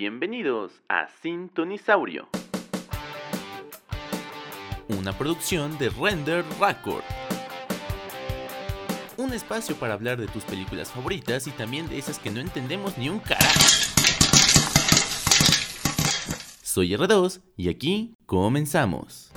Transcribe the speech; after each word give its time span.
Bienvenidos 0.00 0.80
a 0.88 1.08
Sintonisaurio, 1.08 2.28
una 4.86 5.12
producción 5.18 5.76
de 5.76 5.88
Render 5.88 6.44
Record. 6.60 7.02
Un 9.16 9.32
espacio 9.32 9.74
para 9.74 9.94
hablar 9.94 10.20
de 10.20 10.28
tus 10.28 10.44
películas 10.44 10.92
favoritas 10.92 11.48
y 11.48 11.50
también 11.50 11.88
de 11.88 11.98
esas 11.98 12.20
que 12.20 12.30
no 12.30 12.38
entendemos 12.38 12.96
ni 12.96 13.08
un 13.08 13.18
carajo. 13.18 13.58
Soy 16.62 16.90
R2 16.90 17.42
y 17.56 17.68
aquí 17.68 18.14
comenzamos. 18.24 19.32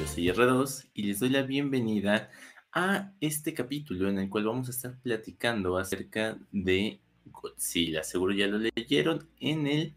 Yo 0.00 0.06
soy 0.06 0.28
R2 0.28 0.88
y 0.94 1.02
les 1.02 1.20
doy 1.20 1.28
la 1.28 1.42
bienvenida 1.42 2.30
a 2.78 3.10
este 3.22 3.54
capítulo 3.54 4.10
en 4.10 4.18
el 4.18 4.28
cual 4.28 4.44
vamos 4.44 4.68
a 4.68 4.70
estar 4.70 4.98
platicando 5.00 5.78
acerca 5.78 6.36
de 6.52 7.00
Godzilla. 7.24 8.04
Seguro 8.04 8.34
ya 8.34 8.46
lo 8.48 8.58
leyeron 8.58 9.26
en 9.40 9.66
el 9.66 9.94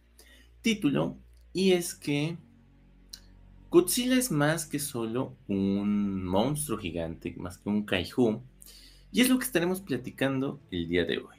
título 0.62 1.18
y 1.52 1.74
es 1.74 1.94
que 1.94 2.38
Godzilla 3.70 4.16
es 4.16 4.32
más 4.32 4.66
que 4.66 4.80
solo 4.80 5.36
un 5.50 6.24
monstruo 6.24 6.78
gigante, 6.78 7.36
más 7.38 7.58
que 7.58 7.68
un 7.68 7.84
kaiju. 7.84 8.42
Y 9.12 9.20
es 9.20 9.30
lo 9.30 9.38
que 9.38 9.46
estaremos 9.46 9.82
platicando 9.82 10.62
el 10.72 10.88
día 10.88 11.04
de 11.04 11.18
hoy. 11.18 11.36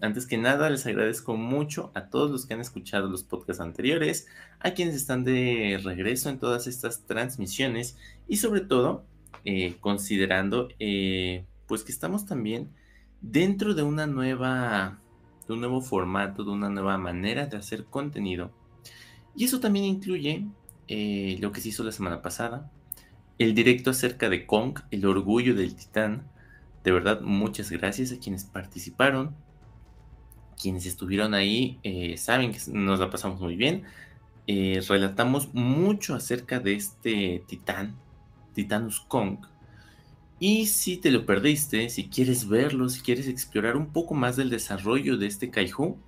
Antes 0.00 0.26
que 0.26 0.38
nada, 0.38 0.70
les 0.70 0.86
agradezco 0.86 1.36
mucho 1.36 1.92
a 1.94 2.06
todos 2.06 2.30
los 2.30 2.46
que 2.46 2.54
han 2.54 2.60
escuchado 2.62 3.06
los 3.06 3.22
podcasts 3.22 3.60
anteriores, 3.60 4.28
a 4.60 4.70
quienes 4.70 4.94
están 4.94 5.24
de 5.24 5.78
regreso 5.84 6.30
en 6.30 6.38
todas 6.38 6.66
estas 6.66 7.04
transmisiones 7.04 7.98
y 8.26 8.38
sobre 8.38 8.62
todo 8.62 9.04
eh, 9.44 9.76
considerando 9.80 10.68
eh, 10.78 11.46
pues 11.66 11.82
que 11.82 11.92
estamos 11.92 12.26
también 12.26 12.68
dentro 13.22 13.74
de 13.74 13.82
una 13.82 14.06
nueva, 14.06 15.00
de 15.46 15.54
un 15.54 15.60
nuevo 15.60 15.80
formato, 15.80 16.44
de 16.44 16.50
una 16.50 16.68
nueva 16.68 16.98
manera 16.98 17.46
de 17.46 17.56
hacer 17.56 17.84
contenido. 17.84 18.50
Y 19.34 19.44
eso 19.44 19.60
también 19.60 19.86
incluye 19.86 20.46
eh, 20.88 21.38
lo 21.40 21.52
que 21.52 21.62
se 21.62 21.70
hizo 21.70 21.84
la 21.84 21.92
semana 21.92 22.20
pasada, 22.20 22.70
el 23.38 23.54
directo 23.54 23.90
acerca 23.90 24.28
de 24.28 24.44
Kong, 24.44 24.80
el 24.90 25.06
orgullo 25.06 25.54
del 25.54 25.74
titán. 25.74 26.28
De 26.84 26.92
verdad, 26.92 27.22
muchas 27.22 27.70
gracias 27.70 28.12
a 28.12 28.18
quienes 28.18 28.44
participaron 28.44 29.34
quienes 30.60 30.84
estuvieron 30.84 31.32
ahí 31.32 31.80
saben 32.18 32.52
que 32.52 32.58
nos 32.70 33.00
la 33.00 33.08
pasamos 33.08 33.40
muy 33.40 33.56
bien. 33.56 33.84
Relatamos 34.46 35.54
mucho 35.54 36.14
acerca 36.14 36.60
de 36.60 36.74
este 36.74 37.42
titán, 37.46 37.96
Titanus 38.52 39.00
Kong. 39.00 39.38
Y 40.38 40.66
si 40.66 40.96
te 40.96 41.10
lo 41.10 41.26
perdiste, 41.26 41.90
si 41.90 42.08
quieres 42.08 42.48
verlo, 42.48 42.88
si 42.88 43.02
quieres 43.02 43.28
explorar 43.28 43.76
un 43.76 43.92
poco 43.92 44.14
más 44.14 44.36
del 44.36 44.48
desarrollo 44.48 45.18
de 45.18 45.26
este 45.26 45.50
Kaiju, 45.50 45.98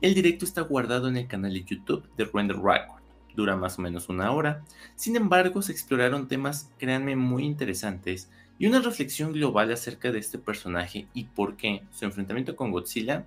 el 0.00 0.14
directo 0.14 0.44
está 0.44 0.62
guardado 0.62 1.08
en 1.08 1.16
el 1.16 1.26
canal 1.26 1.52
de 1.52 1.64
YouTube 1.64 2.08
de 2.16 2.24
Render 2.24 2.56
Record. 2.56 3.02
Dura 3.34 3.56
más 3.56 3.78
o 3.78 3.82
menos 3.82 4.08
una 4.08 4.30
hora. 4.30 4.64
Sin 4.94 5.14
embargo, 5.16 5.60
se 5.60 5.72
exploraron 5.72 6.26
temas, 6.26 6.70
créanme, 6.78 7.16
muy 7.16 7.44
interesantes 7.44 8.30
y 8.58 8.66
una 8.66 8.80
reflexión 8.80 9.32
global 9.32 9.70
acerca 9.72 10.10
de 10.10 10.18
este 10.18 10.38
personaje 10.38 11.06
y 11.12 11.24
por 11.24 11.56
qué 11.56 11.82
su 11.90 12.04
enfrentamiento 12.04 12.56
con 12.56 12.70
Godzilla 12.70 13.26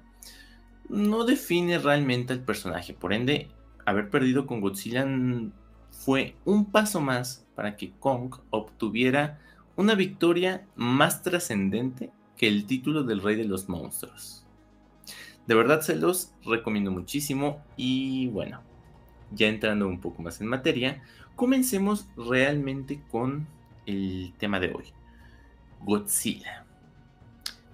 no 0.90 1.24
define 1.26 1.78
realmente 1.78 2.34
al 2.34 2.42
personaje. 2.42 2.94
Por 2.94 3.14
ende, 3.14 3.50
haber 3.86 4.10
perdido 4.10 4.48
con 4.48 4.62
Godzilla 4.62 5.06
fue 6.00 6.38
un 6.45 6.72
paso 6.72 7.02
más 7.02 7.45
para 7.55 7.75
que 7.75 7.92
Kong 7.92 8.33
obtuviera 8.52 9.38
una 9.75 9.95
victoria 9.95 10.66
más 10.78 11.23
trascendente 11.23 12.09
que 12.38 12.47
el 12.47 12.66
título 12.66 13.03
del 13.03 13.22
rey 13.22 13.36
de 13.36 13.44
los 13.44 13.67
monstruos. 13.67 14.45
De 15.46 15.56
verdad 15.56 15.81
se 15.81 15.97
los 15.97 16.31
recomiendo 16.46 16.90
muchísimo 16.90 17.62
y 17.75 18.28
bueno, 18.29 18.62
ya 19.34 19.47
entrando 19.47 19.90
un 19.90 20.00
poco 20.00 20.22
más 20.22 20.40
en 20.40 20.47
materia, 20.47 21.03
comencemos 21.35 22.07
realmente 22.16 23.03
con 23.12 23.45
el 23.85 24.34
tema 24.38 24.62
de 24.62 24.74
hoy. 24.74 24.85
Godzilla. 25.81 26.66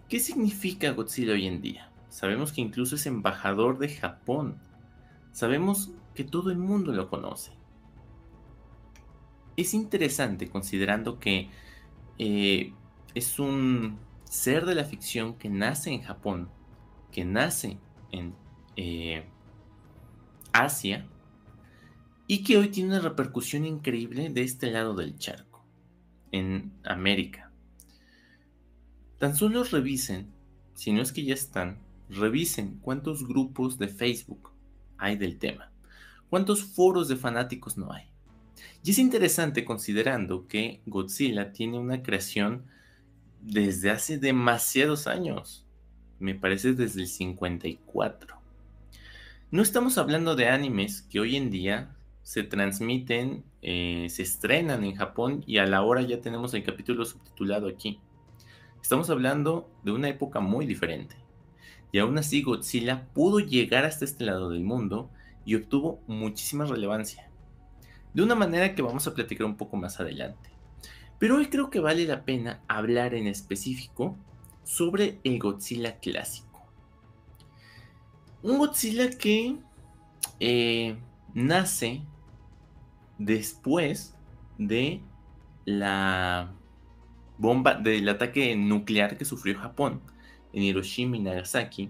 ¿Qué 0.09 0.19
significa 0.19 0.93
Godzilla 0.93 1.33
hoy 1.33 1.45
en 1.45 1.61
día? 1.61 1.91
Sabemos 2.09 2.53
que 2.53 2.61
incluso 2.61 2.95
es 2.95 3.05
embajador 3.05 3.77
de 3.77 3.89
Japón. 3.89 4.57
Sabemos 5.31 5.91
que 6.15 6.23
todo 6.23 6.49
el 6.49 6.57
mundo 6.57 6.91
lo 6.91 7.07
conoce. 7.07 7.51
Es 9.57 9.73
interesante 9.73 10.49
considerando 10.49 11.19
que 11.19 11.49
eh, 12.17 12.73
es 13.13 13.39
un 13.39 13.99
ser 14.23 14.65
de 14.65 14.75
la 14.75 14.83
ficción 14.83 15.35
que 15.35 15.49
nace 15.49 15.91
en 15.91 16.01
Japón, 16.01 16.49
que 17.11 17.25
nace 17.25 17.77
en 18.11 18.35
eh, 18.75 19.25
Asia 20.51 21.07
y 22.27 22.43
que 22.43 22.57
hoy 22.57 22.69
tiene 22.69 22.89
una 22.89 22.99
repercusión 22.99 23.65
increíble 23.65 24.29
de 24.29 24.43
este 24.43 24.71
lado 24.71 24.93
del 24.95 25.17
charco, 25.17 25.63
en 26.31 26.73
América. 26.83 27.51
Tan 29.19 29.35
solo 29.35 29.63
revisen, 29.63 30.31
si 30.73 30.91
no 30.91 31.01
es 31.01 31.13
que 31.13 31.23
ya 31.23 31.33
están, 31.33 31.79
Revisen 32.09 32.77
cuántos 32.81 33.27
grupos 33.27 33.79
de 33.79 33.87
Facebook 33.87 34.51
hay 34.97 35.17
del 35.17 35.39
tema, 35.39 35.71
cuántos 36.29 36.63
foros 36.63 37.07
de 37.07 37.15
fanáticos 37.15 37.77
no 37.77 37.91
hay. 37.91 38.07
Y 38.83 38.91
es 38.91 38.99
interesante 38.99 39.65
considerando 39.65 40.47
que 40.47 40.81
Godzilla 40.85 41.51
tiene 41.51 41.79
una 41.79 42.03
creación 42.03 42.65
desde 43.41 43.91
hace 43.91 44.17
demasiados 44.17 45.07
años. 45.07 45.65
Me 46.19 46.35
parece 46.35 46.73
desde 46.73 47.01
el 47.01 47.07
54. 47.07 48.35
No 49.51 49.61
estamos 49.61 49.97
hablando 49.97 50.35
de 50.35 50.47
animes 50.47 51.03
que 51.03 51.19
hoy 51.19 51.35
en 51.35 51.49
día 51.49 51.95
se 52.23 52.43
transmiten, 52.43 53.43
eh, 53.61 54.07
se 54.09 54.23
estrenan 54.23 54.83
en 54.83 54.95
Japón 54.95 55.43
y 55.45 55.59
a 55.59 55.65
la 55.65 55.83
hora 55.83 56.01
ya 56.01 56.21
tenemos 56.21 56.53
el 56.53 56.63
capítulo 56.63 57.05
subtitulado 57.05 57.67
aquí. 57.67 57.99
Estamos 58.81 59.09
hablando 59.09 59.69
de 59.83 59.91
una 59.91 60.09
época 60.09 60.39
muy 60.39 60.65
diferente. 60.65 61.15
Y 61.91 61.99
aún 61.99 62.17
así 62.17 62.41
Godzilla 62.41 63.07
pudo 63.13 63.39
llegar 63.39 63.85
hasta 63.85 64.05
este 64.05 64.25
lado 64.25 64.49
del 64.49 64.63
mundo 64.63 65.09
y 65.45 65.55
obtuvo 65.55 66.01
muchísima 66.07 66.65
relevancia. 66.65 67.24
De 68.15 68.23
una 68.23 68.33
manera 68.33 68.73
que 68.73 68.81
vamos 68.81 69.05
a 69.07 69.13
platicar 69.13 69.45
un 69.45 69.57
poco 69.57 69.75
más 69.75 69.99
adelante. 69.99 70.49
Pero 71.19 71.35
hoy 71.35 71.47
creo 71.47 71.69
que 71.69 71.81
vale 71.81 72.05
la 72.05 72.23
pena 72.23 72.61
hablar 72.69 73.13
en 73.13 73.27
específico 73.27 74.17
sobre 74.63 75.19
el 75.25 75.37
Godzilla 75.37 75.99
clásico. 75.99 76.65
Un 78.41 78.57
Godzilla 78.57 79.09
que 79.09 79.57
eh, 80.39 80.95
nace 81.33 82.03
después 83.17 84.15
de 84.57 85.01
la 85.65 86.53
bomba 87.37 87.73
del 87.73 88.07
ataque 88.07 88.55
nuclear 88.55 89.17
que 89.17 89.25
sufrió 89.25 89.59
Japón 89.59 89.99
en 90.53 90.63
Hiroshima 90.63 91.17
y 91.17 91.19
Nagasaki, 91.19 91.89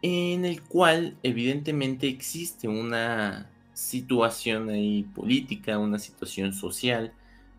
en 0.00 0.46
el 0.46 0.62
cual 0.62 1.18
evidentemente 1.22 2.08
existe 2.08 2.66
una 2.66 3.50
situación 3.74 4.70
ahí 4.70 5.02
política, 5.14 5.78
una 5.78 5.98
situación 5.98 6.52
social 6.52 7.12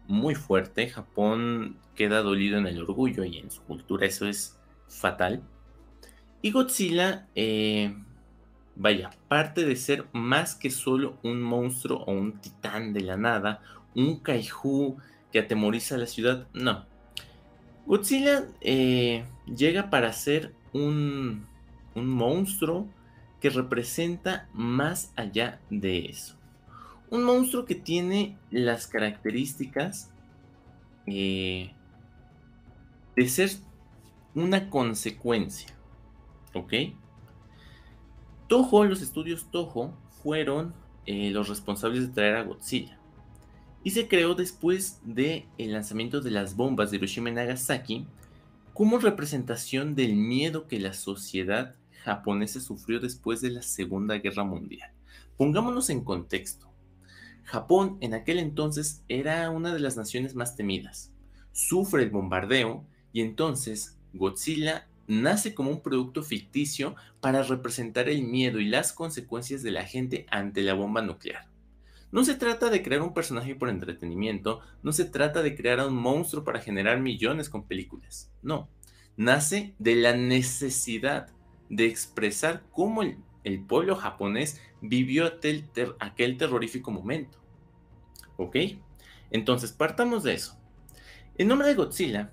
muy 0.07 0.35
fuerte. 0.35 0.89
Japón 0.89 1.77
queda 1.95 2.21
dolido 2.21 2.57
en 2.57 2.67
el 2.67 2.81
orgullo 2.81 3.23
y 3.23 3.37
en 3.37 3.51
su 3.51 3.61
cultura 3.63 4.05
eso 4.05 4.27
es 4.27 4.57
fatal. 4.87 5.43
Y 6.41 6.51
Godzilla, 6.51 7.27
eh, 7.35 7.95
vaya, 8.75 9.11
parte 9.27 9.65
de 9.65 9.75
ser 9.75 10.05
más 10.13 10.55
que 10.55 10.69
solo 10.69 11.17
un 11.23 11.41
monstruo 11.41 12.03
o 12.05 12.11
un 12.11 12.39
titán 12.39 12.93
de 12.93 13.01
la 13.01 13.17
nada, 13.17 13.61
un 13.95 14.19
kaiju 14.19 14.97
que 15.31 15.39
atemoriza 15.39 15.95
a 15.95 15.97
la 15.97 16.05
ciudad, 16.05 16.47
no. 16.53 16.85
Godzilla 17.85 18.47
eh, 18.61 19.25
llega 19.45 19.89
para 19.89 20.11
ser 20.13 20.53
un, 20.73 21.45
monstruo 21.95 22.87
que 23.45 23.51
representa 23.51 24.49
más 24.53 25.13
allá 25.15 25.61
de 25.69 26.07
eso. 26.07 26.35
Un 27.11 27.23
monstruo 27.23 27.65
que 27.65 27.75
tiene 27.75 28.39
las 28.49 28.87
características 28.87 30.09
eh, 31.05 31.71
de 33.15 33.29
ser 33.29 33.51
una 34.33 34.71
consecuencia. 34.71 35.69
¿Ok? 36.55 36.73
Toho, 38.47 38.83
los 38.83 39.03
estudios 39.03 39.51
Toho, 39.51 39.93
fueron 40.23 40.73
eh, 41.05 41.29
los 41.29 41.47
responsables 41.47 42.07
de 42.07 42.13
traer 42.15 42.37
a 42.37 42.43
Godzilla 42.45 42.97
y 43.83 43.91
se 43.91 44.07
creó 44.07 44.33
después 44.33 45.01
del 45.03 45.45
el 45.59 45.73
lanzamiento 45.73 46.19
de 46.19 46.31
las 46.31 46.55
bombas 46.55 46.89
de 46.89 46.97
Hiroshima 46.97 47.29
y 47.29 47.33
Nagasaki 47.33 48.07
como 48.73 48.97
representación 48.97 49.93
del 49.93 50.15
miedo 50.15 50.67
que 50.67 50.79
la 50.79 50.93
sociedad 50.93 51.75
japonesa 52.05 52.59
sufrió 52.59 52.99
después 52.99 53.41
de 53.41 53.49
la 53.49 53.63
Segunda 53.63 54.15
Guerra 54.19 54.43
Mundial. 54.43 54.91
Pongámonos 55.37 55.89
en 55.89 56.03
contexto. 56.03 56.71
Japón 57.43 57.97
en 57.99 58.13
aquel 58.13 58.37
entonces 58.37 59.03
era 59.07 59.49
una 59.49 59.73
de 59.73 59.79
las 59.79 59.97
naciones 59.97 60.35
más 60.35 60.55
temidas. 60.55 61.11
sufre 61.51 62.03
el 62.03 62.09
bombardeo 62.09 62.85
y 63.13 63.21
entonces 63.21 63.97
Godzilla 64.13 64.87
nace 65.07 65.55
como 65.55 65.71
un 65.71 65.81
producto 65.81 66.21
ficticio 66.21 66.95
para 67.21 67.43
representar 67.43 68.09
el 68.09 68.23
miedo 68.23 68.59
y 68.59 68.65
las 68.65 68.91
consecuencias 68.91 69.63
de 69.63 69.71
la 69.71 69.85
gente 69.85 70.25
ante 70.29 70.63
la 70.63 70.73
bomba 70.73 71.01
nuclear. 71.01 71.47
No 72.11 72.23
se 72.23 72.35
trata 72.35 72.69
de 72.69 72.83
crear 72.83 73.01
un 73.01 73.13
personaje 73.13 73.55
por 73.55 73.69
entretenimiento, 73.69 74.59
no 74.83 74.91
se 74.91 75.05
trata 75.05 75.41
de 75.41 75.55
crear 75.55 75.79
a 75.79 75.87
un 75.87 75.95
monstruo 75.95 76.43
para 76.43 76.59
generar 76.59 76.99
millones 76.99 77.49
con 77.49 77.67
películas, 77.67 78.31
no. 78.41 78.69
Nace 79.17 79.75
de 79.79 79.95
la 79.95 80.13
necesidad 80.15 81.29
de 81.69 81.85
expresar 81.85 82.63
cómo 82.71 83.01
el, 83.03 83.17
pueblo 83.67 83.95
japonés 83.95 84.61
vivió 84.81 85.25
aquel 85.25 86.37
terrorífico 86.37 86.91
momento. 86.91 87.37
¿Ok? 88.37 88.57
Entonces, 89.31 89.71
partamos 89.71 90.23
de 90.23 90.33
eso. 90.33 90.57
El 91.37 91.47
nombre 91.47 91.67
de 91.67 91.75
Godzilla 91.75 92.31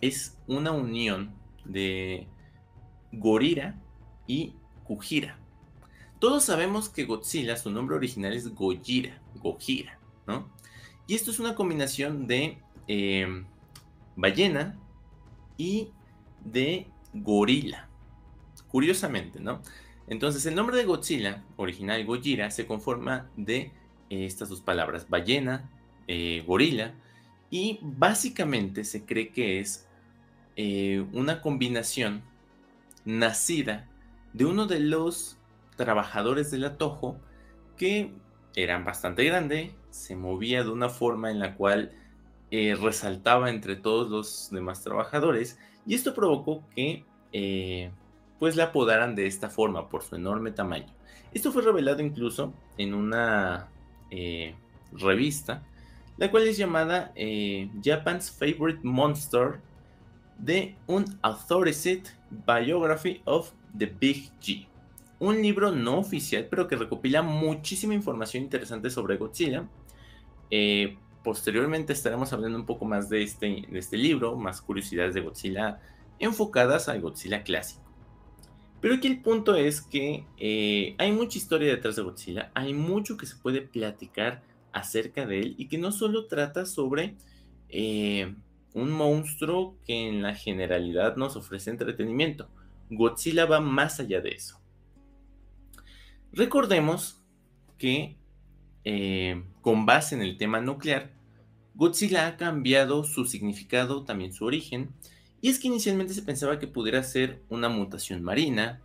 es 0.00 0.36
una 0.46 0.72
unión 0.72 1.34
de 1.64 2.26
Gorira 3.12 3.80
y 4.26 4.54
Kujira. 4.84 5.38
Todos 6.18 6.44
sabemos 6.44 6.88
que 6.88 7.04
Godzilla, 7.04 7.56
su 7.56 7.70
nombre 7.70 7.96
original 7.96 8.34
es 8.34 8.54
Gojira, 8.54 9.20
Gojira, 9.36 9.98
¿no? 10.26 10.48
Y 11.06 11.14
esto 11.14 11.30
es 11.30 11.40
una 11.40 11.54
combinación 11.54 12.26
de 12.26 12.58
em, 12.86 13.46
ballena 14.16 14.78
y 15.56 15.88
de 16.44 16.86
gorila. 17.12 17.89
Curiosamente, 18.70 19.40
¿no? 19.40 19.60
Entonces, 20.10 20.44
el 20.46 20.56
nombre 20.56 20.76
de 20.76 20.84
Godzilla, 20.84 21.44
original 21.56 22.04
Gojira, 22.04 22.50
se 22.50 22.66
conforma 22.66 23.30
de 23.36 23.72
eh, 24.10 24.24
estas 24.26 24.48
dos 24.48 24.60
palabras, 24.60 25.08
ballena, 25.08 25.70
eh, 26.08 26.42
gorila, 26.44 26.94
y 27.48 27.78
básicamente 27.80 28.82
se 28.82 29.04
cree 29.06 29.30
que 29.30 29.60
es 29.60 29.88
eh, 30.56 31.06
una 31.12 31.40
combinación 31.40 32.22
nacida 33.04 33.88
de 34.32 34.46
uno 34.46 34.66
de 34.66 34.80
los 34.80 35.38
trabajadores 35.76 36.50
del 36.50 36.64
atojo 36.64 37.16
que 37.76 38.12
eran 38.56 38.84
bastante 38.84 39.24
grande, 39.24 39.74
se 39.90 40.16
movía 40.16 40.64
de 40.64 40.70
una 40.70 40.88
forma 40.88 41.30
en 41.30 41.38
la 41.38 41.54
cual 41.54 41.92
resaltaba 42.50 43.48
entre 43.48 43.76
todos 43.76 44.10
los 44.10 44.50
demás 44.50 44.82
trabajadores 44.82 45.56
y 45.86 45.94
esto 45.94 46.14
provocó 46.14 46.64
que 46.74 47.04
pues 48.40 48.56
la 48.56 48.64
apodaran 48.64 49.14
de 49.14 49.28
esta 49.28 49.50
forma 49.50 49.88
por 49.88 50.02
su 50.02 50.16
enorme 50.16 50.50
tamaño. 50.50 50.92
Esto 51.32 51.52
fue 51.52 51.62
revelado 51.62 52.02
incluso 52.02 52.52
en 52.76 52.94
una 52.94 53.68
revista, 54.92 55.62
la 56.16 56.28
cual 56.32 56.48
es 56.48 56.56
llamada 56.56 57.12
Japan's 57.84 58.32
Favorite 58.32 58.80
Monster 58.82 59.60
de 60.38 60.74
un 60.86 61.04
Authorized 61.22 62.02
Biography 62.30 63.20
of 63.24 63.52
the 63.76 63.86
Big 63.86 64.32
G. 64.40 64.66
Un 65.18 65.42
libro 65.42 65.70
no 65.70 65.98
oficial, 65.98 66.46
pero 66.50 66.66
que 66.66 66.76
recopila 66.76 67.22
muchísima 67.22 67.94
información 67.94 68.42
interesante 68.42 68.88
sobre 68.88 69.18
Godzilla. 69.18 69.68
Eh, 70.50 70.96
posteriormente 71.22 71.92
estaremos 71.92 72.32
hablando 72.32 72.58
un 72.58 72.64
poco 72.64 72.86
más 72.86 73.10
de 73.10 73.22
este, 73.22 73.66
de 73.68 73.78
este 73.78 73.98
libro, 73.98 74.36
más 74.36 74.62
curiosidades 74.62 75.14
de 75.14 75.20
Godzilla 75.20 75.78
enfocadas 76.18 76.88
al 76.88 77.00
Godzilla 77.00 77.42
clásico. 77.42 77.89
Pero 78.80 78.94
aquí 78.94 79.08
el 79.08 79.20
punto 79.20 79.54
es 79.54 79.80
que 79.82 80.24
eh, 80.38 80.94
hay 80.98 81.12
mucha 81.12 81.38
historia 81.38 81.68
detrás 81.70 81.96
de 81.96 82.02
Godzilla, 82.02 82.50
hay 82.54 82.72
mucho 82.72 83.16
que 83.16 83.26
se 83.26 83.36
puede 83.36 83.60
platicar 83.60 84.42
acerca 84.72 85.26
de 85.26 85.40
él 85.40 85.54
y 85.58 85.68
que 85.68 85.78
no 85.78 85.92
solo 85.92 86.26
trata 86.26 86.64
sobre 86.64 87.16
eh, 87.68 88.34
un 88.72 88.90
monstruo 88.90 89.76
que 89.84 90.08
en 90.08 90.22
la 90.22 90.34
generalidad 90.34 91.16
nos 91.16 91.36
ofrece 91.36 91.70
entretenimiento. 91.70 92.48
Godzilla 92.88 93.46
va 93.46 93.60
más 93.60 94.00
allá 94.00 94.20
de 94.20 94.30
eso. 94.30 94.60
Recordemos 96.32 97.20
que 97.76 98.16
eh, 98.84 99.42
con 99.60 99.84
base 99.84 100.14
en 100.14 100.22
el 100.22 100.36
tema 100.36 100.60
nuclear, 100.60 101.12
Godzilla 101.74 102.26
ha 102.26 102.36
cambiado 102.36 103.04
su 103.04 103.24
significado, 103.26 104.04
también 104.04 104.32
su 104.32 104.44
origen, 104.44 104.90
y 105.40 105.48
es 105.48 105.58
que 105.58 105.68
inicialmente 105.68 106.14
se 106.14 106.22
pensaba 106.22 106.58
que 106.58 106.66
pudiera 106.66 107.02
ser 107.02 107.40
una 107.48 107.68
mutación 107.68 108.22
marina, 108.22 108.80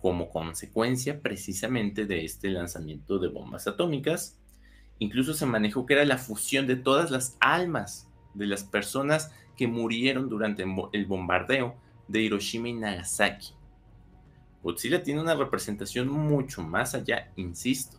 como 0.00 0.30
consecuencia 0.30 1.20
precisamente 1.20 2.06
de 2.06 2.24
este 2.24 2.50
lanzamiento 2.50 3.18
de 3.18 3.28
bombas 3.28 3.66
atómicas. 3.66 4.38
Incluso 5.00 5.34
se 5.34 5.46
manejó 5.46 5.86
que 5.86 5.94
era 5.94 6.04
la 6.04 6.18
fusión 6.18 6.66
de 6.66 6.76
todas 6.76 7.10
las 7.10 7.36
almas 7.40 8.08
de 8.34 8.46
las 8.46 8.62
personas 8.62 9.32
que 9.56 9.66
murieron 9.66 10.28
durante 10.28 10.64
el 10.92 11.06
bombardeo 11.06 11.76
de 12.06 12.22
Hiroshima 12.22 12.68
y 12.68 12.74
Nagasaki. 12.74 13.54
Godzilla 14.62 15.02
tiene 15.02 15.20
una 15.20 15.34
representación 15.34 16.08
mucho 16.08 16.62
más 16.62 16.94
allá, 16.94 17.32
insisto. 17.36 17.98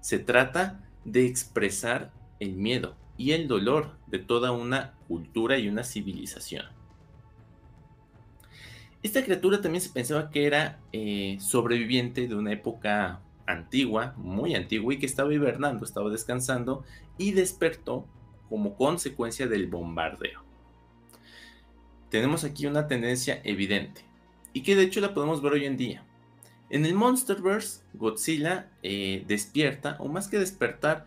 Se 0.00 0.18
trata 0.18 0.88
de 1.04 1.26
expresar 1.26 2.12
el 2.38 2.54
miedo 2.54 2.96
y 3.16 3.32
el 3.32 3.48
dolor 3.48 3.96
de 4.06 4.18
toda 4.18 4.52
una 4.52 4.94
cultura 5.08 5.58
y 5.58 5.68
una 5.68 5.82
civilización. 5.82 6.79
Esta 9.02 9.24
criatura 9.24 9.62
también 9.62 9.80
se 9.80 9.90
pensaba 9.90 10.30
que 10.30 10.46
era 10.46 10.78
eh, 10.92 11.38
sobreviviente 11.40 12.28
de 12.28 12.34
una 12.34 12.52
época 12.52 13.20
antigua, 13.46 14.14
muy 14.16 14.54
antigua, 14.54 14.92
y 14.92 14.98
que 14.98 15.06
estaba 15.06 15.32
hibernando, 15.32 15.84
estaba 15.84 16.10
descansando 16.10 16.84
y 17.16 17.32
despertó 17.32 18.06
como 18.48 18.76
consecuencia 18.76 19.46
del 19.46 19.68
bombardeo. 19.68 20.42
Tenemos 22.10 22.44
aquí 22.44 22.66
una 22.66 22.88
tendencia 22.88 23.40
evidente 23.44 24.02
y 24.52 24.62
que 24.62 24.76
de 24.76 24.82
hecho 24.82 25.00
la 25.00 25.14
podemos 25.14 25.40
ver 25.40 25.52
hoy 25.52 25.64
en 25.64 25.76
día. 25.76 26.04
En 26.68 26.84
el 26.84 26.94
Monsterverse, 26.94 27.82
Godzilla 27.94 28.68
eh, 28.82 29.24
despierta, 29.26 29.96
o 29.98 30.08
más 30.08 30.28
que 30.28 30.38
despertar, 30.38 31.06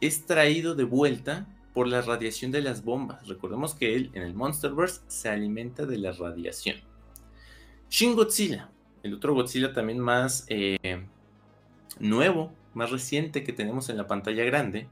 es 0.00 0.26
traído 0.26 0.74
de 0.74 0.84
vuelta 0.84 1.46
por 1.72 1.88
la 1.88 2.00
radiación 2.00 2.52
de 2.52 2.62
las 2.62 2.84
bombas. 2.84 3.26
Recordemos 3.26 3.74
que 3.74 3.96
él 3.96 4.10
en 4.14 4.22
el 4.22 4.34
Monsterverse 4.34 5.00
se 5.08 5.28
alimenta 5.28 5.84
de 5.86 5.98
la 5.98 6.12
radiación. 6.12 6.76
Shin 7.96 8.16
Godzilla, 8.16 8.72
el 9.04 9.14
otro 9.14 9.34
Godzilla 9.34 9.72
también 9.72 10.00
más 10.00 10.46
eh, 10.48 11.06
nuevo, 12.00 12.52
más 12.72 12.90
reciente 12.90 13.44
que 13.44 13.52
tenemos 13.52 13.88
en 13.88 13.96
la 13.96 14.08
pantalla 14.08 14.42
grande, 14.42 14.88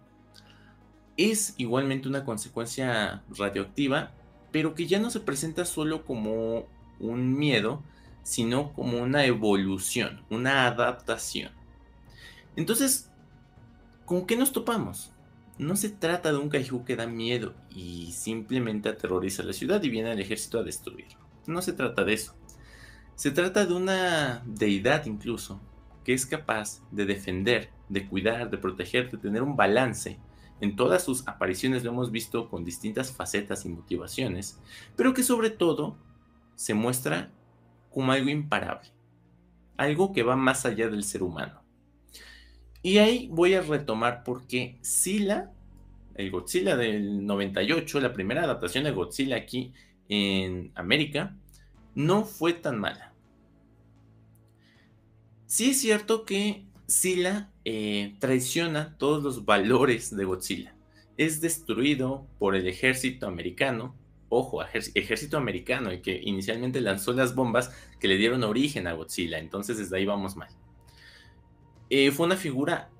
es 1.16 1.56
igualmente 1.56 2.06
una 2.06 2.24
consecuencia 2.24 3.24
radioactiva, 3.36 4.12
pero 4.52 4.74
que 4.74 4.86
ya 4.86 5.00
no 5.00 5.10
se 5.10 5.18
presenta 5.18 5.64
solo 5.64 6.04
como 6.04 6.68
un 7.00 7.36
miedo, 7.36 7.82
sino 8.22 8.72
como 8.72 9.02
una 9.02 9.24
evolución, 9.24 10.24
una 10.30 10.68
adaptación. 10.68 11.50
Entonces, 12.54 13.10
¿con 14.04 14.26
qué 14.26 14.36
nos 14.36 14.52
topamos? 14.52 15.12
No 15.58 15.74
se 15.74 15.88
trata 15.88 16.30
de 16.30 16.38
un 16.38 16.50
kaiju 16.50 16.84
que 16.84 16.94
da 16.94 17.08
miedo 17.08 17.52
y 17.68 18.12
simplemente 18.12 18.90
aterroriza 18.90 19.42
la 19.42 19.54
ciudad 19.54 19.82
y 19.82 19.90
viene 19.90 20.12
al 20.12 20.20
ejército 20.20 20.60
a 20.60 20.62
destruirlo. 20.62 21.18
No 21.48 21.62
se 21.62 21.72
trata 21.72 22.04
de 22.04 22.12
eso. 22.12 22.36
Se 23.14 23.30
trata 23.30 23.66
de 23.66 23.74
una 23.74 24.42
deidad 24.46 25.06
incluso 25.06 25.60
que 26.04 26.14
es 26.14 26.26
capaz 26.26 26.82
de 26.90 27.06
defender, 27.06 27.70
de 27.88 28.08
cuidar, 28.08 28.50
de 28.50 28.58
proteger, 28.58 29.10
de 29.10 29.18
tener 29.18 29.42
un 29.42 29.56
balance 29.56 30.18
en 30.62 30.76
todas 30.76 31.04
sus 31.04 31.26
apariciones 31.26 31.82
lo 31.82 31.90
hemos 31.90 32.12
visto 32.12 32.48
con 32.48 32.64
distintas 32.64 33.10
facetas 33.12 33.66
y 33.66 33.68
motivaciones, 33.68 34.60
pero 34.94 35.12
que 35.12 35.24
sobre 35.24 35.50
todo 35.50 35.98
se 36.54 36.72
muestra 36.72 37.32
como 37.90 38.12
algo 38.12 38.30
imparable, 38.30 38.88
algo 39.76 40.12
que 40.12 40.22
va 40.22 40.36
más 40.36 40.64
allá 40.64 40.88
del 40.88 41.02
ser 41.02 41.24
humano. 41.24 41.62
Y 42.80 42.98
ahí 42.98 43.28
voy 43.32 43.54
a 43.54 43.62
retomar 43.62 44.22
porque 44.22 44.78
Sila, 44.82 45.50
el 46.14 46.30
Godzilla 46.30 46.76
del 46.76 47.26
98, 47.26 47.98
la 47.98 48.12
primera 48.12 48.44
adaptación 48.44 48.84
de 48.84 48.92
Godzilla 48.92 49.34
aquí 49.34 49.72
en 50.08 50.70
América, 50.76 51.36
no 51.94 52.24
fue 52.24 52.52
tan 52.52 52.78
mala. 52.78 53.12
Sí 55.46 55.70
es 55.70 55.80
cierto 55.80 56.24
que 56.24 56.64
Sila 56.86 57.50
eh, 57.64 58.16
traiciona 58.18 58.96
todos 58.98 59.22
los 59.22 59.44
valores 59.44 60.14
de 60.16 60.24
Godzilla. 60.24 60.74
Es 61.16 61.40
destruido 61.40 62.26
por 62.38 62.54
el 62.54 62.66
ejército 62.66 63.26
americano, 63.26 63.94
ojo, 64.28 64.62
ejército 64.62 65.36
americano, 65.36 65.90
el 65.90 66.00
que 66.00 66.20
inicialmente 66.22 66.80
lanzó 66.80 67.12
las 67.12 67.34
bombas 67.34 67.70
que 68.00 68.08
le 68.08 68.16
dieron 68.16 68.44
origen 68.44 68.86
a 68.86 68.94
Godzilla, 68.94 69.38
entonces 69.38 69.76
desde 69.76 69.96
ahí 69.96 70.06
vamos 70.06 70.36
mal. 70.36 70.48
Eh, 71.90 72.10
fue 72.10 72.24
una 72.26 72.36
figura 72.36 72.90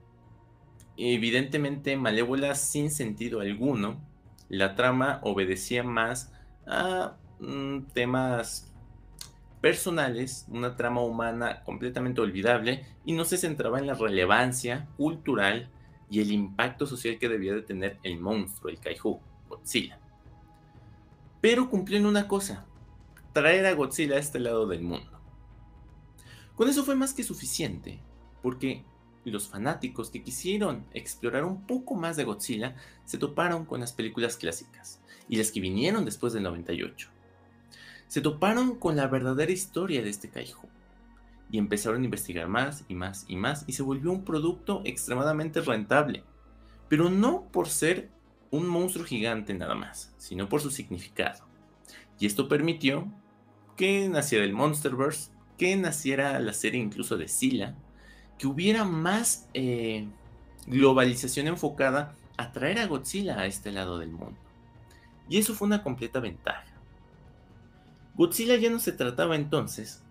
evidentemente 0.96 1.96
malévola 1.96 2.54
sin 2.54 2.90
sentido 2.90 3.40
alguno. 3.40 4.06
La 4.48 4.74
trama 4.74 5.20
obedecía 5.22 5.82
más 5.82 6.32
a 6.66 7.16
mm, 7.40 7.86
temas 7.94 8.71
personales, 9.62 10.44
una 10.48 10.76
trama 10.76 11.02
humana 11.02 11.62
completamente 11.62 12.20
olvidable 12.20 12.84
y 13.04 13.12
no 13.12 13.24
se 13.24 13.38
centraba 13.38 13.78
en 13.78 13.86
la 13.86 13.94
relevancia 13.94 14.88
cultural 14.96 15.70
y 16.10 16.20
el 16.20 16.32
impacto 16.32 16.84
social 16.84 17.18
que 17.18 17.28
debía 17.28 17.54
de 17.54 17.62
tener 17.62 17.98
el 18.02 18.20
monstruo, 18.20 18.70
el 18.70 18.80
kaiju, 18.80 19.20
Godzilla. 19.48 20.00
pero 21.40 21.70
cumplió 21.70 21.98
en 21.98 22.06
una 22.06 22.26
cosa, 22.26 22.66
traer 23.32 23.64
a 23.66 23.74
Godzilla 23.74 24.16
a 24.16 24.18
este 24.18 24.40
lado 24.40 24.66
del 24.66 24.82
mundo. 24.82 25.20
Con 26.56 26.68
eso 26.68 26.84
fue 26.84 26.96
más 26.96 27.14
que 27.14 27.22
suficiente, 27.22 28.00
porque 28.42 28.84
los 29.24 29.48
fanáticos 29.48 30.10
que 30.10 30.24
quisieron 30.24 30.86
explorar 30.92 31.44
un 31.44 31.66
poco 31.66 31.94
más 31.94 32.16
de 32.16 32.24
Godzilla 32.24 32.74
se 33.04 33.16
toparon 33.16 33.64
con 33.64 33.80
las 33.80 33.92
películas 33.92 34.36
clásicas 34.36 35.00
y 35.28 35.36
las 35.36 35.52
que 35.52 35.60
vinieron 35.60 36.04
después 36.04 36.32
del 36.32 36.42
98. 36.42 37.10
Se 38.12 38.20
toparon 38.20 38.78
con 38.78 38.94
la 38.94 39.06
verdadera 39.06 39.52
historia 39.52 40.02
de 40.02 40.10
este 40.10 40.28
kaiju 40.28 40.68
y 41.50 41.56
empezaron 41.56 42.02
a 42.02 42.04
investigar 42.04 42.46
más 42.46 42.84
y 42.86 42.94
más 42.94 43.24
y 43.26 43.36
más 43.36 43.64
y 43.66 43.72
se 43.72 43.82
volvió 43.82 44.12
un 44.12 44.22
producto 44.22 44.82
extremadamente 44.84 45.62
rentable, 45.62 46.22
pero 46.90 47.08
no 47.08 47.48
por 47.50 47.70
ser 47.70 48.10
un 48.50 48.68
monstruo 48.68 49.06
gigante 49.06 49.54
nada 49.54 49.74
más, 49.74 50.12
sino 50.18 50.46
por 50.46 50.60
su 50.60 50.70
significado. 50.70 51.46
Y 52.18 52.26
esto 52.26 52.48
permitió 52.48 53.10
que 53.78 54.06
naciera 54.10 54.44
el 54.44 54.52
Monsterverse, 54.52 55.30
que 55.56 55.74
naciera 55.76 56.38
la 56.38 56.52
serie 56.52 56.82
incluso 56.82 57.16
de 57.16 57.28
Sila, 57.28 57.74
que 58.38 58.46
hubiera 58.46 58.84
más 58.84 59.48
eh, 59.54 60.06
globalización 60.66 61.46
enfocada 61.46 62.14
a 62.36 62.52
traer 62.52 62.78
a 62.78 62.86
Godzilla 62.88 63.40
a 63.40 63.46
este 63.46 63.72
lado 63.72 63.98
del 63.98 64.10
mundo. 64.10 64.38
Y 65.30 65.38
eso 65.38 65.54
fue 65.54 65.64
una 65.64 65.82
completa 65.82 66.20
ventaja. 66.20 66.71
Godzilla 68.14 68.56
ya 68.56 68.70
no 68.70 68.78
se 68.78 68.92
trataba 68.92 69.36
entonces 69.36 70.02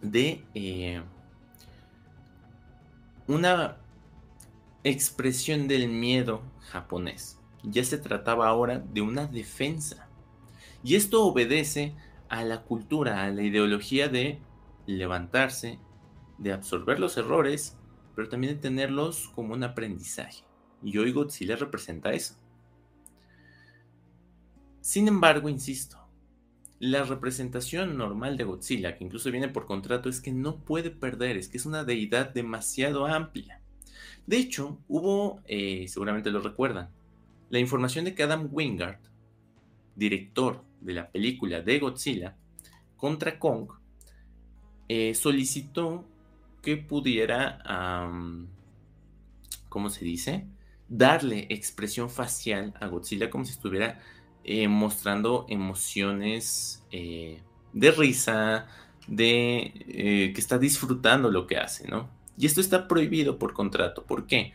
de 0.00 0.44
eh, 0.54 1.02
una 3.26 3.78
expresión 4.84 5.68
del 5.68 5.88
miedo 5.88 6.42
japonés. 6.70 7.38
Ya 7.62 7.84
se 7.84 7.98
trataba 7.98 8.48
ahora 8.48 8.78
de 8.78 9.00
una 9.00 9.26
defensa. 9.26 10.08
Y 10.82 10.96
esto 10.96 11.24
obedece 11.24 11.94
a 12.28 12.44
la 12.44 12.62
cultura, 12.62 13.24
a 13.24 13.30
la 13.30 13.42
ideología 13.42 14.08
de 14.08 14.38
levantarse, 14.86 15.78
de 16.38 16.52
absorber 16.52 17.00
los 17.00 17.16
errores, 17.16 17.78
pero 18.14 18.28
también 18.28 18.54
de 18.54 18.60
tenerlos 18.60 19.28
como 19.34 19.54
un 19.54 19.64
aprendizaje. 19.64 20.44
Y 20.82 20.98
hoy 20.98 21.12
Godzilla 21.12 21.56
representa 21.56 22.12
eso. 22.12 22.34
Sin 24.82 25.08
embargo, 25.08 25.48
insisto, 25.48 26.03
la 26.84 27.02
representación 27.02 27.96
normal 27.96 28.36
de 28.36 28.44
Godzilla, 28.44 28.94
que 28.94 29.04
incluso 29.04 29.30
viene 29.30 29.48
por 29.48 29.64
contrato, 29.64 30.10
es 30.10 30.20
que 30.20 30.32
no 30.32 30.58
puede 30.58 30.90
perder, 30.90 31.38
es 31.38 31.48
que 31.48 31.56
es 31.56 31.64
una 31.64 31.82
deidad 31.82 32.34
demasiado 32.34 33.06
amplia. 33.06 33.62
De 34.26 34.36
hecho, 34.36 34.78
hubo, 34.86 35.40
eh, 35.46 35.86
seguramente 35.88 36.30
lo 36.30 36.40
recuerdan, 36.40 36.90
la 37.48 37.58
información 37.58 38.04
de 38.04 38.14
que 38.14 38.22
Adam 38.22 38.50
Wingard, 38.52 39.00
director 39.96 40.62
de 40.82 40.92
la 40.92 41.10
película 41.10 41.62
de 41.62 41.78
Godzilla 41.78 42.36
contra 42.98 43.38
Kong, 43.38 43.70
eh, 44.88 45.14
solicitó 45.14 46.06
que 46.60 46.76
pudiera, 46.76 47.62
¿cómo 49.70 49.88
se 49.88 50.04
dice? 50.04 50.46
Darle 50.90 51.46
expresión 51.48 52.10
facial 52.10 52.74
a 52.78 52.88
Godzilla 52.88 53.30
como 53.30 53.46
si 53.46 53.52
estuviera 53.52 54.02
eh, 54.44 54.68
mostrando 54.68 55.46
emociones 55.48 56.84
eh, 56.90 57.40
de 57.72 57.90
risa, 57.90 58.66
de 59.06 59.72
eh, 59.88 60.32
que 60.34 60.40
está 60.40 60.58
disfrutando 60.58 61.30
lo 61.30 61.46
que 61.46 61.56
hace, 61.56 61.88
¿no? 61.88 62.08
Y 62.36 62.46
esto 62.46 62.60
está 62.60 62.88
prohibido 62.88 63.38
por 63.38 63.52
contrato. 63.52 64.04
¿Por 64.04 64.26
qué? 64.26 64.52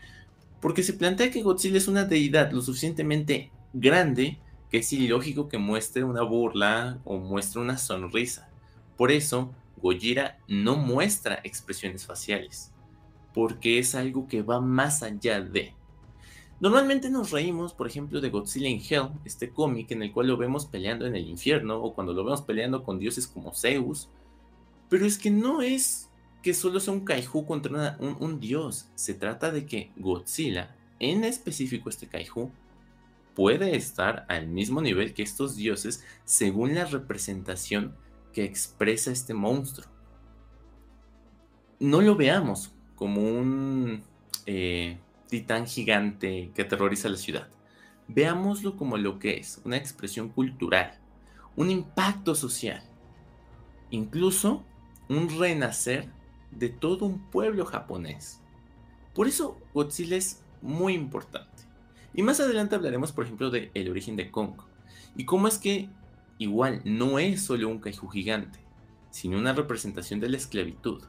Porque 0.60 0.82
se 0.82 0.92
plantea 0.92 1.30
que 1.30 1.42
Godzilla 1.42 1.78
es 1.78 1.88
una 1.88 2.04
deidad 2.04 2.52
lo 2.52 2.60
suficientemente 2.60 3.50
grande 3.72 4.38
que 4.70 4.78
es 4.78 4.92
ilógico 4.92 5.48
que 5.48 5.58
muestre 5.58 6.04
una 6.04 6.22
burla 6.22 6.98
o 7.04 7.18
muestre 7.18 7.60
una 7.60 7.76
sonrisa. 7.76 8.48
Por 8.96 9.10
eso, 9.10 9.52
Gojira 9.82 10.38
no 10.46 10.76
muestra 10.76 11.40
expresiones 11.42 12.06
faciales, 12.06 12.72
porque 13.34 13.78
es 13.78 13.94
algo 13.94 14.28
que 14.28 14.42
va 14.42 14.60
más 14.60 15.02
allá 15.02 15.40
de. 15.40 15.74
Normalmente 16.60 17.08
nos 17.08 17.30
reímos, 17.30 17.72
por 17.72 17.86
ejemplo, 17.86 18.20
de 18.20 18.28
Godzilla 18.28 18.68
in 18.68 18.82
Hell, 18.86 19.08
este 19.24 19.50
cómic 19.50 19.90
en 19.92 20.02
el 20.02 20.12
cual 20.12 20.26
lo 20.28 20.36
vemos 20.36 20.66
peleando 20.66 21.06
en 21.06 21.16
el 21.16 21.26
infierno 21.26 21.82
o 21.82 21.94
cuando 21.94 22.12
lo 22.12 22.22
vemos 22.22 22.42
peleando 22.42 22.84
con 22.84 22.98
dioses 22.98 23.26
como 23.26 23.54
Zeus, 23.54 24.10
pero 24.90 25.06
es 25.06 25.16
que 25.16 25.30
no 25.30 25.62
es 25.62 26.10
que 26.42 26.52
solo 26.52 26.78
sea 26.78 26.92
un 26.92 27.06
kaiju 27.06 27.46
contra 27.46 27.96
un, 27.98 28.40
dios, 28.40 28.90
se 28.94 29.14
trata 29.14 29.50
de 29.50 29.64
que 29.64 29.90
Godzilla, 29.96 30.76
en 30.98 31.24
específico 31.24 31.88
este 31.88 32.08
kaiju, 32.08 32.50
puede 33.34 33.74
estar 33.74 34.26
al 34.28 34.46
mismo 34.48 34.82
nivel 34.82 35.14
que 35.14 35.22
estos 35.22 35.56
dioses 35.56 36.04
según 36.24 36.74
la 36.74 36.84
representación 36.84 37.96
que 38.34 38.44
expresa 38.44 39.10
este 39.10 39.32
monstruo. 39.32 39.86
No 41.78 42.02
lo 42.02 42.16
veamos 42.16 42.74
como 42.96 43.22
un 43.22 44.02
eh, 44.44 44.98
titán 45.30 45.66
gigante 45.66 46.50
que 46.54 46.62
aterroriza 46.62 47.08
la 47.08 47.16
ciudad. 47.16 47.48
Veámoslo 48.08 48.76
como 48.76 48.98
lo 48.98 49.18
que 49.18 49.38
es, 49.38 49.60
una 49.64 49.76
expresión 49.76 50.28
cultural, 50.28 50.98
un 51.56 51.70
impacto 51.70 52.34
social, 52.34 52.82
incluso 53.90 54.64
un 55.08 55.28
renacer 55.38 56.08
de 56.50 56.68
todo 56.68 57.06
un 57.06 57.30
pueblo 57.30 57.64
japonés. 57.64 58.40
Por 59.14 59.28
eso 59.28 59.58
Godzilla 59.72 60.16
es 60.16 60.42
muy 60.60 60.94
importante. 60.94 61.64
Y 62.12 62.22
más 62.22 62.40
adelante 62.40 62.74
hablaremos, 62.74 63.12
por 63.12 63.24
ejemplo, 63.24 63.50
del 63.50 63.70
el 63.74 63.88
origen 63.88 64.16
de 64.16 64.30
Kong 64.30 64.54
y 65.16 65.24
cómo 65.24 65.48
es 65.48 65.58
que 65.58 65.88
igual 66.38 66.82
no 66.84 67.18
es 67.18 67.42
solo 67.42 67.68
un 67.68 67.78
kaiju 67.78 68.08
gigante, 68.08 68.58
sino 69.10 69.38
una 69.38 69.52
representación 69.52 70.18
de 70.18 70.28
la 70.28 70.36
esclavitud. 70.36 71.02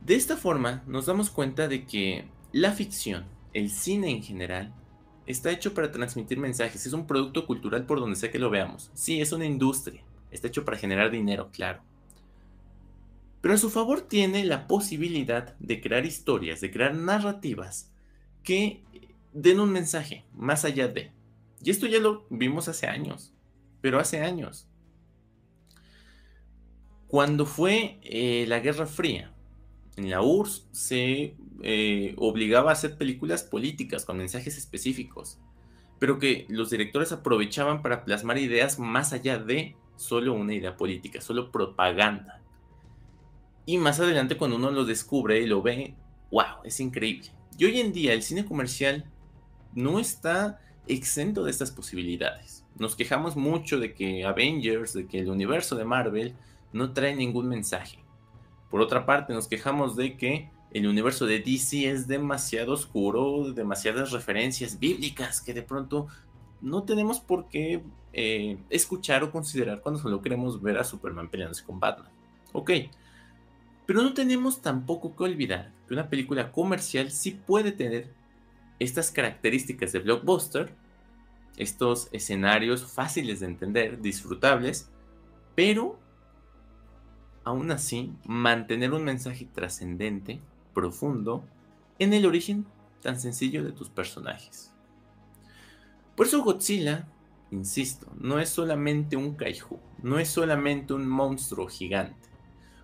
De 0.00 0.14
esta 0.14 0.36
forma 0.36 0.82
nos 0.86 1.06
damos 1.06 1.30
cuenta 1.30 1.66
de 1.66 1.86
que 1.86 2.26
la 2.54 2.72
ficción, 2.72 3.24
el 3.52 3.70
cine 3.70 4.10
en 4.10 4.22
general, 4.22 4.72
está 5.26 5.50
hecho 5.50 5.74
para 5.74 5.90
transmitir 5.90 6.38
mensajes, 6.38 6.86
es 6.86 6.92
un 6.92 7.06
producto 7.06 7.46
cultural 7.46 7.84
por 7.84 8.00
donde 8.00 8.16
sea 8.16 8.30
que 8.30 8.38
lo 8.38 8.48
veamos. 8.48 8.90
Sí, 8.94 9.20
es 9.20 9.32
una 9.32 9.44
industria, 9.44 10.02
está 10.30 10.48
hecho 10.48 10.64
para 10.64 10.78
generar 10.78 11.10
dinero, 11.10 11.50
claro. 11.52 11.82
Pero 13.40 13.54
a 13.54 13.58
su 13.58 13.68
favor 13.68 14.02
tiene 14.02 14.44
la 14.44 14.66
posibilidad 14.66 15.54
de 15.58 15.80
crear 15.80 16.06
historias, 16.06 16.60
de 16.60 16.70
crear 16.70 16.94
narrativas 16.94 17.92
que 18.42 18.82
den 19.32 19.60
un 19.60 19.70
mensaje 19.70 20.24
más 20.32 20.64
allá 20.64 20.88
de. 20.88 21.10
Y 21.62 21.70
esto 21.70 21.86
ya 21.86 21.98
lo 21.98 22.24
vimos 22.30 22.68
hace 22.68 22.86
años 22.86 23.34
pero 23.84 24.00
hace 24.00 24.22
años. 24.22 24.66
Cuando 27.06 27.44
fue 27.44 27.98
eh, 28.02 28.46
la 28.48 28.60
Guerra 28.60 28.86
Fría, 28.86 29.33
en 29.96 30.10
la 30.10 30.22
URSS 30.22 30.66
se 30.72 31.36
eh, 31.62 32.14
obligaba 32.16 32.70
a 32.70 32.72
hacer 32.72 32.96
películas 32.98 33.42
políticas 33.42 34.04
con 34.04 34.18
mensajes 34.18 34.58
específicos, 34.58 35.38
pero 35.98 36.18
que 36.18 36.46
los 36.48 36.70
directores 36.70 37.12
aprovechaban 37.12 37.82
para 37.82 38.04
plasmar 38.04 38.38
ideas 38.38 38.78
más 38.78 39.12
allá 39.12 39.38
de 39.38 39.76
solo 39.96 40.34
una 40.34 40.54
idea 40.54 40.76
política, 40.76 41.20
solo 41.20 41.50
propaganda. 41.52 42.40
Y 43.66 43.78
más 43.78 44.00
adelante 44.00 44.36
cuando 44.36 44.56
uno 44.56 44.70
lo 44.70 44.84
descubre 44.84 45.40
y 45.40 45.46
lo 45.46 45.62
ve, 45.62 45.94
wow, 46.30 46.62
es 46.64 46.80
increíble. 46.80 47.30
Y 47.56 47.64
hoy 47.64 47.80
en 47.80 47.92
día 47.92 48.12
el 48.12 48.22
cine 48.22 48.44
comercial 48.44 49.04
no 49.74 50.00
está 50.00 50.60
exento 50.86 51.44
de 51.44 51.50
estas 51.50 51.70
posibilidades. 51.70 52.64
Nos 52.76 52.96
quejamos 52.96 53.36
mucho 53.36 53.78
de 53.78 53.94
que 53.94 54.24
Avengers, 54.24 54.92
de 54.92 55.06
que 55.06 55.20
el 55.20 55.30
universo 55.30 55.76
de 55.76 55.84
Marvel 55.84 56.34
no 56.72 56.92
trae 56.92 57.14
ningún 57.14 57.48
mensaje. 57.48 58.03
Por 58.74 58.80
otra 58.80 59.06
parte, 59.06 59.32
nos 59.32 59.46
quejamos 59.46 59.94
de 59.94 60.16
que 60.16 60.50
el 60.72 60.88
universo 60.88 61.26
de 61.26 61.38
DC 61.38 61.88
es 61.88 62.08
demasiado 62.08 62.72
oscuro, 62.72 63.52
demasiadas 63.52 64.10
referencias 64.10 64.80
bíblicas 64.80 65.40
que 65.40 65.54
de 65.54 65.62
pronto 65.62 66.08
no 66.60 66.82
tenemos 66.82 67.20
por 67.20 67.48
qué 67.48 67.84
eh, 68.12 68.58
escuchar 68.70 69.22
o 69.22 69.30
considerar 69.30 69.80
cuando 69.80 70.00
solo 70.00 70.20
queremos 70.20 70.60
ver 70.60 70.76
a 70.76 70.82
Superman 70.82 71.28
peleándose 71.28 71.62
con 71.62 71.78
Batman. 71.78 72.10
Ok, 72.52 72.72
pero 73.86 74.02
no 74.02 74.12
tenemos 74.12 74.60
tampoco 74.60 75.14
que 75.14 75.22
olvidar 75.22 75.70
que 75.86 75.94
una 75.94 76.08
película 76.08 76.50
comercial 76.50 77.12
sí 77.12 77.30
puede 77.30 77.70
tener 77.70 78.10
estas 78.80 79.12
características 79.12 79.92
de 79.92 80.00
blockbuster 80.00 80.74
estos 81.56 82.08
escenarios 82.10 82.92
fáciles 82.92 83.38
de 83.38 83.46
entender, 83.46 84.02
disfrutables, 84.02 84.90
pero 85.54 86.02
aún 87.44 87.70
así 87.70 88.12
mantener 88.26 88.92
un 88.92 89.04
mensaje 89.04 89.46
trascendente, 89.52 90.40
profundo, 90.72 91.44
en 91.98 92.12
el 92.12 92.26
origen 92.26 92.66
tan 93.02 93.20
sencillo 93.20 93.62
de 93.62 93.72
tus 93.72 93.90
personajes. 93.90 94.72
Por 96.16 96.26
eso 96.26 96.42
Godzilla, 96.42 97.06
insisto, 97.50 98.10
no 98.18 98.38
es 98.38 98.48
solamente 98.48 99.16
un 99.16 99.34
kaiju, 99.34 99.78
no 100.02 100.18
es 100.18 100.28
solamente 100.28 100.94
un 100.94 101.06
monstruo 101.06 101.68
gigante. 101.68 102.28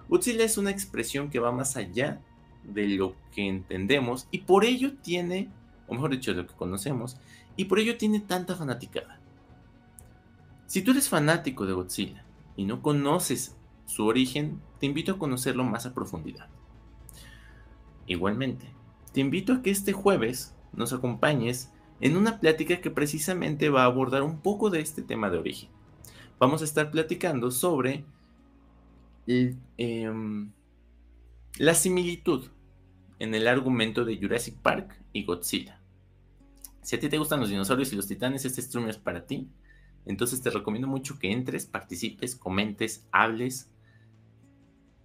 Godzilla 0.09 0.45
es 0.45 0.59
una 0.59 0.71
expresión 0.71 1.31
que 1.31 1.39
va 1.39 1.53
más 1.53 1.77
allá 1.77 2.21
de 2.65 2.89
lo 2.89 3.15
que 3.33 3.47
entendemos 3.47 4.29
y 4.31 4.39
por 4.41 4.65
ello 4.65 4.93
tiene, 5.03 5.49
o 5.89 5.95
mejor 5.95 6.11
dicho, 6.11 6.33
de 6.33 6.43
lo 6.43 6.47
que 6.47 6.55
conocemos, 6.55 7.17
y 7.57 7.65
por 7.65 7.79
ello 7.79 7.97
tiene 7.97 8.21
tanta 8.21 8.57
fanaticada. 8.57 9.21
Si 10.67 10.83
tú 10.83 10.91
eres 10.91 11.09
fanático 11.09 11.67
de 11.67 11.73
Godzilla 11.73 12.25
y 12.57 12.65
no 12.65 12.83
conoces 12.83 13.57
su 13.91 14.07
origen, 14.07 14.61
te 14.79 14.87
invito 14.87 15.13
a 15.13 15.19
conocerlo 15.19 15.65
más 15.65 15.85
a 15.85 15.95
profundidad. 15.95 16.49
Igualmente, 18.07 18.67
te 19.13 19.21
invito 19.21 19.53
a 19.53 19.63
que 19.63 19.71
este 19.71 19.93
jueves 19.93 20.55
nos 20.73 20.93
acompañes 20.93 21.73
en 22.01 22.17
una 22.17 22.39
plática 22.39 22.81
que 22.81 22.93
precisamente 22.93 23.69
va 23.69 23.83
a 23.83 23.87
abordar 23.87 24.23
un 24.23 24.41
poco 24.43 24.71
de 24.71 24.81
este 24.81 25.03
tema 25.03 25.29
de 25.29 25.39
origen. 25.39 25.71
Vamos 26.39 26.63
a 26.63 26.67
estar 26.67 26.93
platicando 26.93 27.51
sobre 27.51 28.05
em, 29.27 30.53
la 31.59 31.75
similitud 31.75 32.47
en 33.19 33.35
el 33.35 33.49
argumento 33.49 34.05
de 34.05 34.17
Jurassic 34.17 34.55
Park 34.55 35.03
y 35.13 35.25
Godzilla. 35.25 35.81
Si 36.81 36.95
a 36.95 37.01
ti 37.01 37.09
te 37.09 37.19
gustan 37.19 37.41
los 37.41 37.51
dinosaurios 37.51 37.93
y 37.93 37.97
los 37.97 38.07
titanes, 38.07 38.45
este 38.45 38.63
stream 38.63 38.89
es 38.89 38.99
para 38.99 39.27
ti. 39.27 39.49
Entonces 40.07 40.41
te 40.41 40.51
recomiendo 40.51 40.87
mucho 40.87 41.19
que 41.19 41.33
entres, 41.33 41.67
participes, 41.67 42.37
comentes, 42.37 43.05
hables 43.11 43.70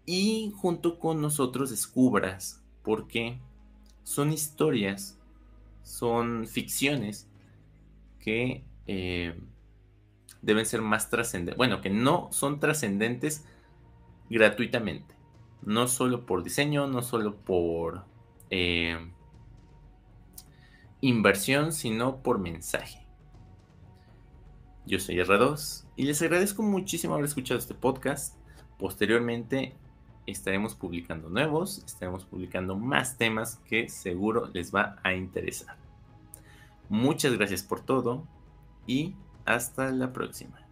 y 0.05 0.53
junto 0.55 1.00
con 1.00 1.21
nosotros 1.21 1.69
descubras 1.69 2.63
por 2.83 3.07
qué 3.07 3.39
son 4.03 4.31
historias 4.31 5.19
son 5.83 6.47
ficciones 6.47 7.27
que 8.19 8.63
eh, 8.88 9.39
deben 10.41 10.65
ser 10.65 10.81
más 10.81 11.09
trascendentes, 11.09 11.57
bueno, 11.57 11.81
que 11.81 11.89
no 11.89 12.29
son 12.31 12.59
trascendentes 12.59 13.45
gratuitamente, 14.29 15.15
no 15.62 15.88
solo 15.88 16.25
por 16.25 16.43
diseño, 16.43 16.88
no 16.88 17.01
solo 17.01 17.35
por 17.35 18.05
eh, 18.50 18.97
inversión, 21.01 21.71
sino 21.71 22.21
por 22.21 22.39
mensaje. 22.39 23.05
Yo 24.85 25.00
soy 25.00 25.17
R2 25.17 25.85
y 25.95 26.03
les 26.03 26.21
agradezco 26.21 26.62
muchísimo 26.62 27.15
haber 27.15 27.25
escuchado 27.25 27.59
este 27.59 27.74
podcast. 27.74 28.35
Posteriormente 28.77 29.75
estaremos 30.25 30.75
publicando 30.75 31.29
nuevos, 31.29 31.84
estaremos 31.86 32.25
publicando 32.25 32.75
más 32.75 33.17
temas 33.17 33.58
que 33.67 33.89
seguro 33.89 34.50
les 34.53 34.74
va 34.74 34.98
a 35.03 35.13
interesar. 35.13 35.77
Muchas 36.89 37.34
gracias 37.34 37.63
por 37.63 37.82
todo 37.82 38.24
y 38.88 39.15
hasta 39.46 39.91
la 39.91 40.13
próxima. 40.13 40.64